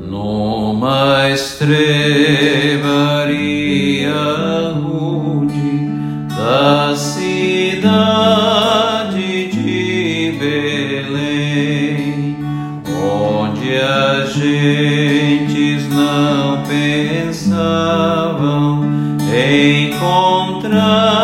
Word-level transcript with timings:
Numa 0.00 1.28
estrebaria 1.28 1.84
rude 4.72 5.86
da 6.34 6.96
cidade 6.96 8.38
de 9.48 10.34
Belém, 10.40 12.38
onde 12.86 13.76
as 13.76 14.32
gentes 14.32 15.86
não 15.90 16.62
pensavam 16.64 17.98
em 19.30 19.90
nuestra 20.68 21.17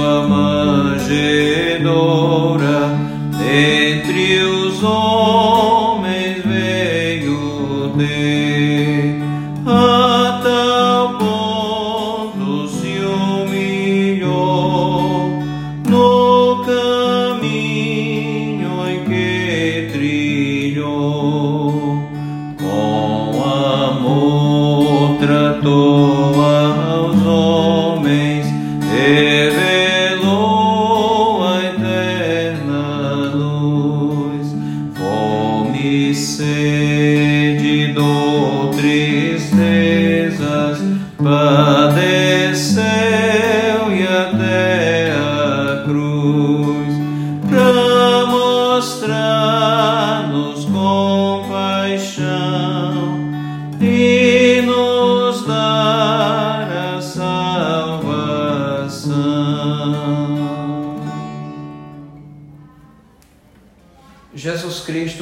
tua 0.00 0.26
mãe. 0.28 1.69
say 36.12 37.19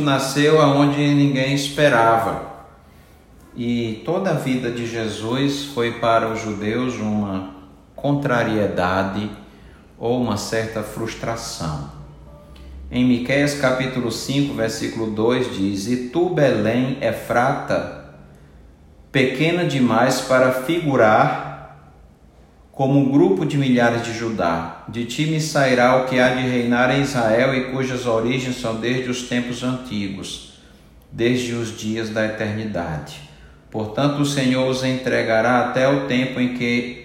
nasceu 0.00 0.60
aonde 0.60 0.98
ninguém 1.14 1.54
esperava. 1.54 2.52
E 3.56 4.02
toda 4.04 4.30
a 4.30 4.34
vida 4.34 4.70
de 4.70 4.86
Jesus 4.86 5.66
foi 5.66 5.92
para 6.00 6.28
os 6.28 6.40
judeus 6.40 6.94
uma 6.96 7.54
contrariedade 7.94 9.30
ou 9.98 10.20
uma 10.20 10.36
certa 10.36 10.82
frustração. 10.82 11.90
Em 12.90 13.04
Miqueias 13.04 13.54
capítulo 13.54 14.10
5, 14.10 14.54
versículo 14.54 15.10
2 15.10 15.56
diz: 15.56 15.86
"E 15.88 16.08
tu, 16.08 16.30
Belém, 16.30 16.98
Efrata, 17.00 18.04
pequena 19.10 19.64
demais 19.64 20.20
para 20.20 20.52
figurar 20.52 21.43
como 22.74 22.98
um 22.98 23.08
grupo 23.08 23.46
de 23.46 23.56
milhares 23.56 24.02
de 24.02 24.12
Judá. 24.12 24.84
De 24.88 25.04
ti 25.04 25.26
me 25.26 25.40
sairá 25.40 25.96
o 25.96 26.06
que 26.06 26.18
há 26.18 26.34
de 26.34 26.42
reinar 26.42 26.90
em 26.90 27.02
Israel 27.02 27.54
e 27.54 27.70
cujas 27.70 28.04
origens 28.04 28.60
são 28.60 28.76
desde 28.76 29.08
os 29.08 29.22
tempos 29.22 29.62
antigos, 29.62 30.54
desde 31.10 31.52
os 31.52 31.78
dias 31.78 32.10
da 32.10 32.26
eternidade. 32.26 33.20
Portanto, 33.70 34.20
o 34.20 34.26
Senhor 34.26 34.68
os 34.68 34.82
entregará 34.82 35.60
até 35.60 35.88
o 35.88 36.06
tempo 36.06 36.40
em 36.40 36.54
que 36.54 37.04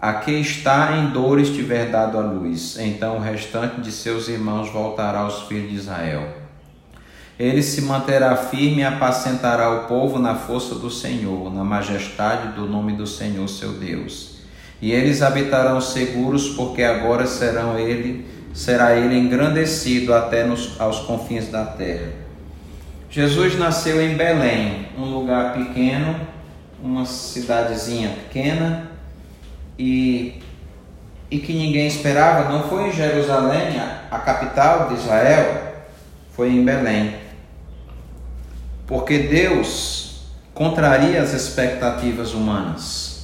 a 0.00 0.14
que 0.14 0.32
está 0.32 0.96
em 0.96 1.10
dores 1.10 1.50
tiver 1.50 1.90
dado 1.90 2.18
a 2.18 2.20
luz. 2.20 2.76
Então 2.78 3.16
o 3.16 3.20
restante 3.20 3.80
de 3.80 3.92
seus 3.92 4.28
irmãos 4.28 4.68
voltará 4.70 5.20
aos 5.20 5.42
filhos 5.42 5.70
de 5.70 5.76
Israel. 5.76 6.28
Ele 7.38 7.62
se 7.62 7.82
manterá 7.82 8.36
firme 8.36 8.78
e 8.78 8.84
apacentará 8.84 9.70
o 9.70 9.86
povo 9.86 10.18
na 10.18 10.34
força 10.34 10.74
do 10.74 10.90
Senhor, 10.90 11.52
na 11.54 11.62
majestade 11.62 12.52
do 12.54 12.66
nome 12.66 12.94
do 12.94 13.06
Senhor 13.06 13.48
seu 13.48 13.74
Deus 13.74 14.37
e 14.80 14.92
eles 14.92 15.22
habitarão 15.22 15.80
seguros, 15.80 16.50
porque 16.50 16.82
agora 16.82 17.26
serão 17.26 17.78
ele, 17.78 18.26
será 18.54 18.94
ele 18.96 19.18
engrandecido 19.18 20.14
até 20.14 20.44
nos, 20.44 20.80
aos 20.80 21.00
confins 21.00 21.48
da 21.48 21.64
terra. 21.64 22.12
Jesus 23.10 23.58
nasceu 23.58 24.00
em 24.00 24.16
Belém, 24.16 24.88
um 24.96 25.06
lugar 25.06 25.54
pequeno, 25.54 26.14
uma 26.82 27.04
cidadezinha 27.06 28.10
pequena, 28.10 28.90
e, 29.76 30.40
e 31.30 31.38
que 31.38 31.52
ninguém 31.52 31.86
esperava, 31.86 32.50
não 32.52 32.68
foi 32.68 32.88
em 32.88 32.92
Jerusalém, 32.92 33.80
a, 33.80 34.02
a 34.10 34.18
capital 34.18 34.88
de 34.88 34.94
Israel, 34.94 35.74
foi 36.32 36.50
em 36.50 36.64
Belém. 36.64 37.16
Porque 38.86 39.18
Deus 39.18 40.22
contraria 40.54 41.20
as 41.20 41.32
expectativas 41.32 42.32
humanas. 42.32 43.17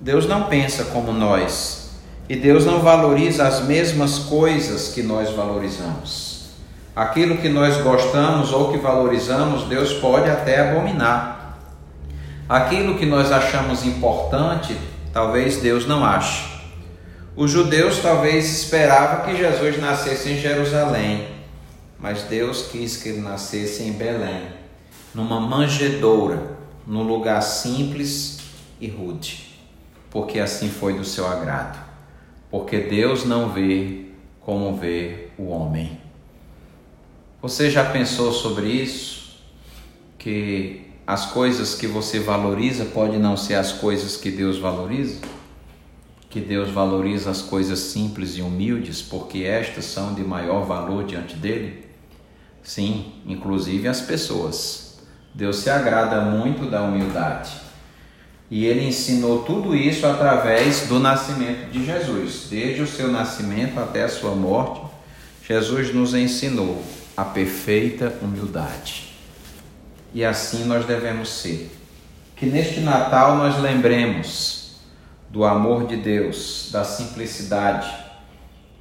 Deus 0.00 0.26
não 0.26 0.44
pensa 0.44 0.84
como 0.84 1.12
nós 1.12 1.90
e 2.26 2.34
Deus 2.34 2.64
não 2.64 2.80
valoriza 2.80 3.46
as 3.46 3.64
mesmas 3.64 4.18
coisas 4.18 4.94
que 4.94 5.02
nós 5.02 5.30
valorizamos. 5.30 6.52
Aquilo 6.96 7.36
que 7.36 7.50
nós 7.50 7.76
gostamos 7.82 8.50
ou 8.50 8.72
que 8.72 8.78
valorizamos, 8.78 9.64
Deus 9.64 9.92
pode 9.94 10.30
até 10.30 10.60
abominar. 10.60 11.58
Aquilo 12.48 12.96
que 12.96 13.04
nós 13.04 13.30
achamos 13.30 13.84
importante, 13.84 14.74
talvez 15.12 15.58
Deus 15.58 15.86
não 15.86 16.02
ache. 16.02 16.48
Os 17.36 17.50
judeus 17.50 17.98
talvez 17.98 18.62
esperavam 18.62 19.26
que 19.26 19.36
Jesus 19.36 19.78
nascesse 19.78 20.30
em 20.30 20.40
Jerusalém, 20.40 21.28
mas 21.98 22.22
Deus 22.22 22.68
quis 22.72 22.96
que 22.96 23.10
ele 23.10 23.20
nascesse 23.20 23.82
em 23.82 23.92
Belém, 23.92 24.44
numa 25.14 25.38
manjedoura, 25.38 26.56
num 26.86 27.02
lugar 27.02 27.42
simples 27.42 28.38
e 28.80 28.88
rude 28.88 29.49
porque 30.10 30.38
assim 30.40 30.68
foi 30.68 30.94
do 30.94 31.04
seu 31.04 31.26
agrado. 31.26 31.78
Porque 32.50 32.78
Deus 32.78 33.24
não 33.24 33.50
vê 33.50 34.06
como 34.40 34.76
vê 34.76 35.28
o 35.38 35.48
homem. 35.48 36.00
Você 37.40 37.70
já 37.70 37.84
pensou 37.84 38.32
sobre 38.32 38.66
isso? 38.66 39.40
Que 40.18 40.86
as 41.06 41.26
coisas 41.26 41.74
que 41.74 41.86
você 41.86 42.18
valoriza 42.18 42.84
podem 42.84 43.18
não 43.18 43.36
ser 43.36 43.54
as 43.54 43.72
coisas 43.72 44.16
que 44.16 44.30
Deus 44.30 44.58
valoriza? 44.58 45.20
Que 46.28 46.40
Deus 46.40 46.70
valoriza 46.70 47.30
as 47.30 47.42
coisas 47.42 47.78
simples 47.78 48.36
e 48.36 48.42
humildes, 48.42 49.00
porque 49.00 49.44
estas 49.44 49.86
são 49.86 50.14
de 50.14 50.22
maior 50.22 50.64
valor 50.64 51.04
diante 51.04 51.34
dele? 51.34 51.86
Sim, 52.62 53.12
inclusive 53.26 53.88
as 53.88 54.00
pessoas. 54.00 55.00
Deus 55.34 55.56
se 55.56 55.70
agrada 55.70 56.20
muito 56.20 56.68
da 56.68 56.82
humildade. 56.82 57.69
E 58.50 58.66
ele 58.66 58.84
ensinou 58.84 59.44
tudo 59.44 59.76
isso 59.76 60.04
através 60.04 60.88
do 60.88 60.98
nascimento 60.98 61.70
de 61.70 61.86
Jesus. 61.86 62.48
Desde 62.50 62.82
o 62.82 62.86
seu 62.86 63.08
nascimento 63.08 63.78
até 63.78 64.02
a 64.02 64.08
sua 64.08 64.34
morte, 64.34 64.82
Jesus 65.46 65.94
nos 65.94 66.14
ensinou 66.14 66.82
a 67.16 67.24
perfeita 67.24 68.18
humildade. 68.20 69.14
E 70.12 70.24
assim 70.24 70.64
nós 70.64 70.84
devemos 70.84 71.28
ser. 71.28 71.70
Que 72.34 72.46
neste 72.46 72.80
Natal 72.80 73.36
nós 73.36 73.60
lembremos 73.60 74.80
do 75.28 75.44
amor 75.44 75.86
de 75.86 75.96
Deus, 75.96 76.70
da 76.72 76.82
simplicidade 76.82 77.88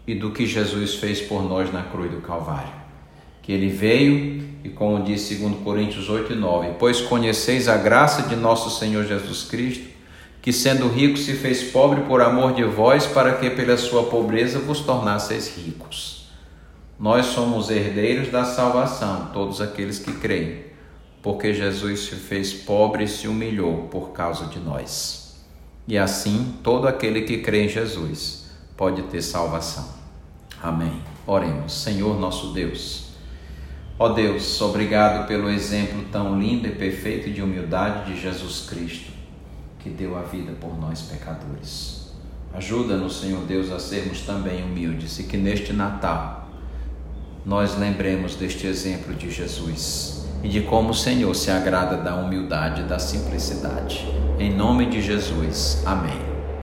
e 0.07 0.15
do 0.15 0.31
que 0.31 0.47
Jesus 0.47 0.95
fez 0.95 1.21
por 1.21 1.43
nós 1.43 1.71
na 1.71 1.83
cruz 1.83 2.09
do 2.09 2.21
Calvário. 2.21 2.78
Que 3.49 3.53
ele 3.53 3.67
veio 3.67 4.47
e 4.63 4.69
como 4.69 5.03
diz 5.03 5.27
2 5.27 5.63
Coríntios 5.63 6.07
8 6.07 6.33
e 6.33 6.35
9, 6.35 6.75
pois 6.77 7.01
conheceis 7.01 7.67
a 7.67 7.77
graça 7.77 8.21
de 8.29 8.35
nosso 8.35 8.69
Senhor 8.69 9.03
Jesus 9.07 9.41
Cristo, 9.41 9.87
que 10.39 10.53
sendo 10.53 10.87
rico 10.87 11.17
se 11.17 11.33
fez 11.33 11.63
pobre 11.63 12.01
por 12.01 12.21
amor 12.21 12.53
de 12.53 12.63
vós, 12.63 13.07
para 13.07 13.37
que 13.37 13.49
pela 13.49 13.75
sua 13.75 14.03
pobreza 14.03 14.59
vos 14.59 14.81
tornasseis 14.81 15.57
ricos. 15.57 16.29
Nós 16.99 17.25
somos 17.25 17.71
herdeiros 17.71 18.29
da 18.29 18.45
salvação, 18.45 19.31
todos 19.33 19.61
aqueles 19.61 19.97
que 19.97 20.13
creem, 20.13 20.65
porque 21.23 21.51
Jesus 21.51 22.01
se 22.01 22.17
fez 22.17 22.53
pobre 22.53 23.05
e 23.05 23.07
se 23.07 23.27
humilhou 23.27 23.87
por 23.89 24.11
causa 24.11 24.45
de 24.45 24.59
nós. 24.59 25.43
E 25.87 25.97
assim, 25.97 26.53
todo 26.61 26.87
aquele 26.87 27.21
que 27.21 27.39
crê 27.39 27.63
em 27.63 27.67
Jesus 27.67 28.45
pode 28.77 29.01
ter 29.01 29.23
salvação. 29.23 29.89
Amém. 30.61 31.01
Oremos, 31.25 31.73
Senhor 31.73 32.19
nosso 32.19 32.53
Deus. 32.53 33.08
Ó 34.01 34.07
Deus, 34.07 34.61
obrigado 34.61 35.27
pelo 35.27 35.49
exemplo 35.49 36.05
tão 36.09 36.39
lindo 36.39 36.65
e 36.65 36.71
perfeito 36.71 37.29
de 37.29 37.41
humildade 37.41 38.13
de 38.13 38.21
Jesus 38.21 38.65
Cristo 38.69 39.11
que 39.79 39.89
deu 39.89 40.17
a 40.17 40.21
vida 40.21 40.53
por 40.53 40.79
nós 40.79 41.01
pecadores. 41.01 42.13
Ajuda-nos, 42.53 43.19
Senhor 43.19 43.41
Deus, 43.41 43.69
a 43.71 43.77
sermos 43.77 44.21
também 44.21 44.63
humildes 44.63 45.19
e 45.19 45.23
que 45.23 45.35
neste 45.35 45.73
Natal 45.73 46.49
nós 47.45 47.77
lembremos 47.77 48.35
deste 48.35 48.67
exemplo 48.67 49.13
de 49.13 49.29
Jesus 49.29 50.25
e 50.43 50.47
de 50.47 50.61
como 50.61 50.91
o 50.91 50.95
Senhor 50.95 51.35
se 51.35 51.51
agrada 51.51 51.97
da 51.97 52.15
humildade 52.15 52.81
e 52.81 52.85
da 52.85 52.99
simplicidade. 52.99 54.07
Em 54.39 54.55
nome 54.55 54.85
de 54.85 55.01
Jesus. 55.01 55.83
Amém. 55.85 56.28